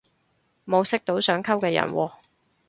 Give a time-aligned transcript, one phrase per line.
[0.65, 2.11] 冇識到想溝嘅人喎